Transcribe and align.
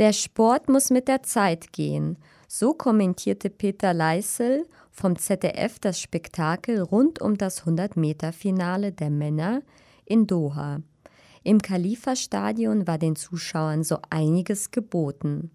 Der 0.00 0.14
Sport 0.14 0.70
muss 0.70 0.88
mit 0.88 1.08
der 1.08 1.22
Zeit 1.24 1.74
gehen. 1.74 2.16
So 2.48 2.72
kommentierte 2.72 3.50
Peter 3.50 3.92
Leissel 3.92 4.66
vom 4.90 5.18
ZDF 5.18 5.78
das 5.78 6.00
Spektakel 6.00 6.80
rund 6.80 7.20
um 7.20 7.36
das 7.36 7.64
100-Meter-Finale 7.64 8.92
der 8.92 9.10
Männer 9.10 9.60
in 10.06 10.26
Doha. 10.26 10.80
Im 11.42 11.60
Khalifa-Stadion 11.60 12.86
war 12.86 12.96
den 12.96 13.14
Zuschauern 13.14 13.84
so 13.84 13.98
einiges 14.08 14.70
geboten. 14.70 15.50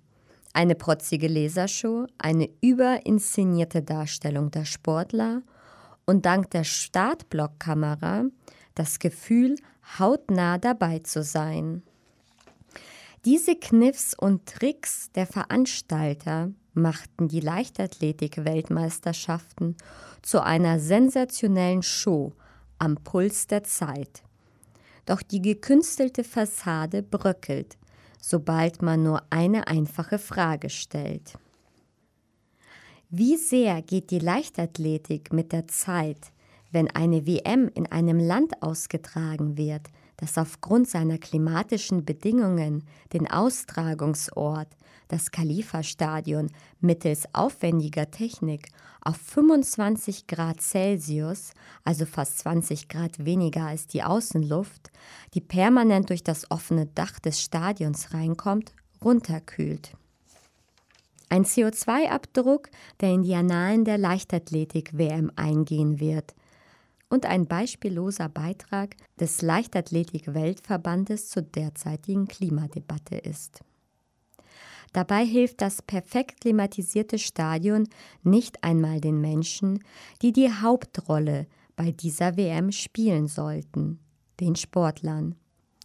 Eine 0.54 0.76
protzige 0.76 1.28
Lasershow, 1.28 2.06
eine 2.20 2.48
überinszenierte 2.62 3.82
Darstellung 3.82 4.52
der 4.52 4.66
Sportler 4.66 5.42
und 6.06 6.28
dank 6.28 6.52
der 6.52 6.66
Startblockkamera 6.66 8.26
das 8.76 9.00
Gefühl, 9.00 9.56
hautnah 9.98 10.60
dabei 10.60 11.00
zu 11.00 11.24
sein. 11.24 11.82
Diese 13.26 13.56
Kniffs 13.56 14.14
und 14.14 14.46
Tricks 14.46 15.10
der 15.16 15.26
Veranstalter 15.26 16.52
machten 16.76 17.28
die 17.28 17.40
Leichtathletik-Weltmeisterschaften 17.40 19.76
zu 20.22 20.44
einer 20.44 20.80
sensationellen 20.80 21.82
Show 21.82 22.34
am 22.78 22.98
Puls 22.98 23.48
der 23.48 23.64
Zeit. 23.64 24.22
Doch 25.08 25.24
die 25.24 25.42
gekünstelte 25.42 26.24
Fassade 26.24 27.02
bröckelt, 27.02 27.80
sobald 28.22 28.84
man 28.84 29.02
nur 29.02 29.24
eine 29.32 29.66
einfache 29.66 30.20
Frage 30.20 30.70
stellt. 30.70 31.34
Wie 33.10 33.38
sehr 33.38 33.82
geht 33.82 34.12
die 34.12 34.20
Leichtathletik 34.20 35.34
mit 35.34 35.52
der 35.52 35.68
Zeit, 35.68 36.32
wenn 36.72 36.92
eine 36.92 37.26
WM 37.26 37.72
in 37.74 37.92
einem 37.92 38.20
Land 38.20 38.62
ausgetragen 38.62 39.58
wird, 39.58 39.90
das 40.18 40.38
aufgrund 40.38 40.90
seiner 40.90 41.18
klimatischen 41.18 42.06
Bedingungen 42.06 42.84
den 43.14 43.30
Austragungsort, 43.30 44.70
das 45.08 45.32
Khalifa-Stadion, 45.32 46.52
mittels 46.80 47.28
aufwendiger 47.34 48.10
Technik 48.10 48.70
auf 49.02 49.18
25 49.18 50.28
Grad 50.28 50.62
Celsius, 50.62 51.52
also 51.84 52.06
fast 52.06 52.40
20 52.40 52.88
Grad 52.88 53.24
weniger 53.24 53.68
als 53.68 53.88
die 53.88 54.04
Außenluft, 54.04 54.92
die 55.34 55.42
permanent 55.42 56.10
durch 56.10 56.24
das 56.24 56.50
offene 56.50 56.88
Dach 56.88 57.20
des 57.20 57.42
Stadions 57.42 58.14
reinkommt, 58.14 58.74
runterkühlt. 59.04 59.92
Ein 61.30 61.44
CO2-Abdruck, 61.44 62.70
der 63.02 63.10
in 63.10 63.24
die 63.24 63.36
Annalen 63.36 63.84
der 63.84 63.98
Leichtathletik-WM 63.98 65.32
eingehen 65.36 66.00
wird 66.00 66.34
und 67.16 67.26
ein 67.26 67.48
beispielloser 67.48 68.30
Beitrag 68.30 68.98
des 69.20 69.42
Leichtathletik-Weltverbandes 69.42 71.30
zur 71.30 71.44
derzeitigen 71.44 72.28
Klimadebatte 72.28 73.16
ist. 73.16 73.62
Dabei 74.92 75.26
hilft 75.26 75.62
das 75.62 75.82
perfekt 75.82 76.42
klimatisierte 76.42 77.18
Stadion 77.18 77.88
nicht 78.24 78.64
einmal 78.64 79.00
den 79.02 79.20
Menschen, 79.20 79.80
die 80.22 80.34
die 80.34 80.52
Hauptrolle 80.52 81.48
bei 81.78 81.92
dieser 81.92 82.38
WM 82.38 82.72
spielen 82.72 83.28
sollten, 83.28 84.00
den 84.40 84.56
Sportlern. 84.56 85.36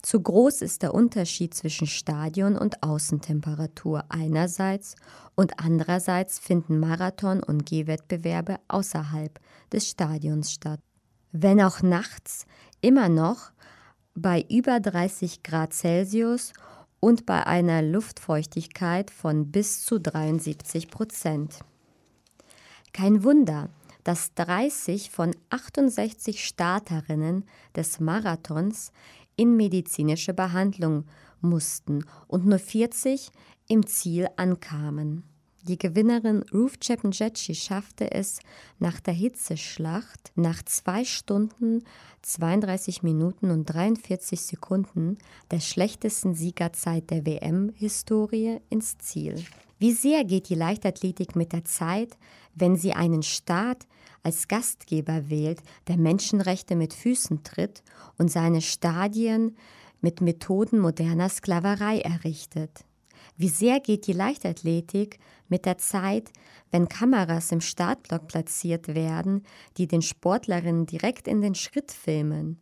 Zu 0.01 0.19
groß 0.21 0.61
ist 0.63 0.81
der 0.81 0.93
Unterschied 0.93 1.53
zwischen 1.53 1.87
Stadion 1.87 2.57
und 2.57 2.83
Außentemperatur 2.83 4.03
einerseits 4.09 4.95
und 5.35 5.59
andererseits 5.59 6.39
finden 6.39 6.79
Marathon- 6.79 7.43
und 7.43 7.65
Gehwettbewerbe 7.65 8.59
außerhalb 8.67 9.39
des 9.71 9.87
Stadions 9.89 10.51
statt. 10.51 10.81
Wenn 11.31 11.61
auch 11.61 11.81
nachts 11.81 12.45
immer 12.81 13.09
noch 13.09 13.51
bei 14.13 14.45
über 14.49 14.79
30 14.79 15.43
Grad 15.43 15.73
Celsius 15.73 16.53
und 16.99 17.25
bei 17.25 17.45
einer 17.47 17.81
Luftfeuchtigkeit 17.81 19.09
von 19.09 19.51
bis 19.51 19.85
zu 19.85 19.99
73 19.99 20.89
Prozent. 20.89 21.59
Kein 22.93 23.23
Wunder, 23.23 23.69
dass 24.03 24.33
30 24.33 25.09
von 25.09 25.35
68 25.49 26.45
Starterinnen 26.45 27.45
des 27.75 27.99
Marathons 27.99 28.91
in 29.35 29.55
medizinische 29.55 30.33
Behandlung 30.33 31.05
mussten 31.39 32.05
und 32.27 32.45
nur 32.45 32.59
40 32.59 33.31
im 33.67 33.87
Ziel 33.87 34.27
ankamen. 34.35 35.23
Die 35.67 35.77
Gewinnerin 35.77 36.43
Ruth 36.51 36.79
Chepngetchi 36.79 37.53
schaffte 37.53 38.09
es 38.11 38.39
nach 38.79 38.99
der 38.99 39.13
Hitzeschlacht 39.13 40.31
nach 40.33 40.63
zwei 40.63 41.05
Stunden, 41.05 41.83
32 42.23 43.03
Minuten 43.03 43.51
und 43.51 43.65
43 43.65 44.41
Sekunden 44.41 45.19
der 45.51 45.59
schlechtesten 45.59 46.33
Siegerzeit 46.33 47.11
der 47.11 47.27
WM-Historie 47.27 48.59
ins 48.71 48.97
Ziel. 48.97 49.35
Wie 49.77 49.91
sehr 49.91 50.23
geht 50.23 50.49
die 50.49 50.55
Leichtathletik 50.55 51.35
mit 51.35 51.53
der 51.53 51.63
Zeit, 51.63 52.17
wenn 52.55 52.75
sie 52.75 52.93
einen 52.93 53.21
Staat 53.21 53.85
als 54.23 54.47
Gastgeber 54.47 55.29
wählt, 55.29 55.61
der 55.87 55.97
Menschenrechte 55.97 56.75
mit 56.75 56.95
Füßen 56.95 57.43
tritt 57.43 57.83
und 58.17 58.31
seine 58.31 58.61
Stadien 58.61 59.55
mit 60.01 60.21
Methoden 60.21 60.79
moderner 60.79 61.29
Sklaverei 61.29 61.99
errichtet? 61.99 62.83
Wie 63.41 63.49
sehr 63.49 63.79
geht 63.79 64.05
die 64.05 64.13
Leichtathletik 64.13 65.17
mit 65.49 65.65
der 65.65 65.79
Zeit, 65.79 66.29
wenn 66.69 66.87
Kameras 66.87 67.51
im 67.51 67.59
Startblock 67.59 68.27
platziert 68.27 68.93
werden, 68.93 69.41
die 69.77 69.87
den 69.87 70.03
Sportlerinnen 70.03 70.85
direkt 70.85 71.27
in 71.27 71.41
den 71.41 71.55
Schritt 71.55 71.91
filmen? 71.91 72.59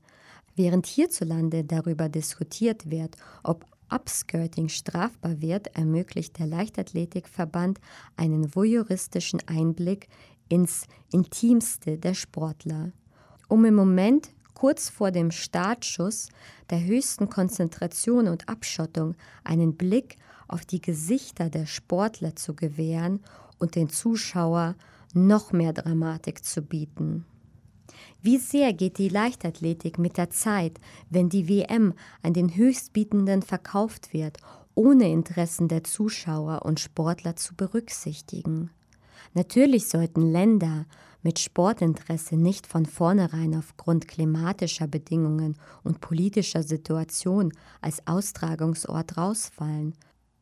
Während 0.56 0.85
hierzulande 0.88 1.66
darüber 1.66 2.07
diskutiert 2.07 2.89
wird, 2.89 3.18
ob 3.44 3.66
Upskirting 3.94 4.69
strafbar 4.69 5.41
wird, 5.41 5.75
ermöglicht 5.75 6.39
der 6.39 6.47
Leichtathletikverband 6.47 7.81
einen 8.16 8.56
voyeuristischen 8.56 9.41
Einblick 9.47 10.07
ins 10.47 10.85
Intimste 11.12 11.97
der 11.97 12.13
Sportler. 12.13 12.94
Um 13.50 13.66
im 13.66 13.75
Moment 13.75 14.29
kurz 14.53 14.88
vor 14.88 15.12
dem 15.12 15.31
Startschuss 15.31 16.29
der 16.69 16.81
höchsten 16.85 17.29
Konzentration 17.29 18.29
und 18.29 18.47
Abschottung 18.47 19.16
einen 19.44 19.75
Blick 19.75 20.16
auf 20.49 20.65
die 20.65 20.81
Gesichter 20.81 21.49
der 21.49 21.65
Sportler 21.65 22.35
zu 22.35 22.55
gewähren 22.55 23.21
und 23.59 23.75
den 23.75 23.89
Zuschauer 23.89 24.75
noch 25.13 25.51
mehr 25.51 25.73
Dramatik 25.73 26.43
zu 26.43 26.61
bieten. 26.61 27.25
Wie 28.21 28.37
sehr 28.37 28.73
geht 28.73 28.97
die 28.97 29.09
Leichtathletik 29.09 29.97
mit 29.97 30.17
der 30.17 30.29
Zeit, 30.29 30.79
wenn 31.09 31.29
die 31.29 31.47
WM 31.47 31.93
an 32.21 32.33
den 32.33 32.55
Höchstbietenden 32.55 33.41
verkauft 33.41 34.13
wird, 34.13 34.38
ohne 34.75 35.09
Interessen 35.09 35.67
der 35.67 35.83
Zuschauer 35.83 36.65
und 36.65 36.79
Sportler 36.79 37.35
zu 37.35 37.55
berücksichtigen? 37.55 38.71
Natürlich 39.33 39.88
sollten 39.88 40.21
Länder 40.21 40.85
mit 41.21 41.39
Sportinteresse 41.39 42.35
nicht 42.35 42.65
von 42.65 42.85
vornherein 42.85 43.55
aufgrund 43.55 44.07
klimatischer 44.07 44.88
Bedingungen 44.88 45.57
und 45.83 46.01
politischer 46.01 46.63
Situation 46.63 47.53
als 47.81 48.05
Austragungsort 48.07 49.17
rausfallen, 49.17 49.95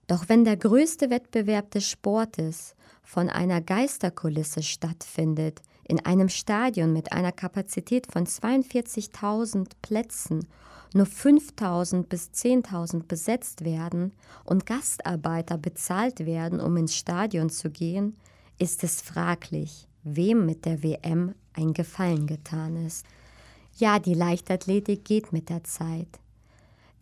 doch 0.07 0.29
wenn 0.29 0.45
der 0.45 0.57
größte 0.57 1.09
Wettbewerb 1.09 1.72
des 1.72 1.88
Sportes 1.88 2.75
von 3.03 3.29
einer 3.29 3.62
Geisterkulisse 3.62 4.63
stattfindet, 4.63 5.62
in 5.88 6.06
einem 6.06 6.29
Stadion 6.29 6.91
mit 6.91 7.13
einer 7.13 7.31
Kapazität 7.31 8.12
von 8.12 8.25
42.000 8.25 9.67
Plätzen 9.81 10.47
nur 10.94 11.06
5.000 11.06 12.03
bis 12.03 12.31
10.000 12.31 13.03
besetzt 13.07 13.63
werden 13.63 14.13
und 14.46 14.66
Gastarbeiter 14.66 15.57
bezahlt 15.57 16.25
werden, 16.25 16.59
um 16.59 16.78
ins 16.78 16.96
Stadion 16.96 17.50
zu 17.50 17.69
gehen, 17.69 18.17
ist 18.57 18.84
es 18.84 19.01
fraglich, 19.01 19.88
wem 20.03 20.46
mit 20.46 20.66
der 20.66 20.84
WM 20.84 21.35
ein 21.53 21.73
Gefallen 21.73 22.28
getan 22.28 22.85
ist. 22.85 23.06
Ja, 23.78 24.00
die 24.00 24.13
Leichtathletik 24.13 25.06
geht 25.06 25.34
mit 25.34 25.50
der 25.50 25.63
Zeit. 25.63 26.19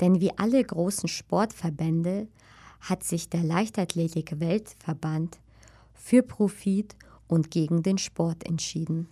Denn 0.01 0.19
wie 0.19 0.37
alle 0.37 0.61
großen 0.61 1.07
Sportverbände 1.07 2.27
hat 2.85 3.03
sich 3.03 3.29
der 3.29 3.43
Leichtathletik-Weltverband 3.43 5.39
für 5.93 6.21
Profit 6.23 6.95
und 7.27 7.49
gegen 7.51 7.83
den 7.83 7.97
Sport 7.97 8.45
entschieden. 8.45 9.07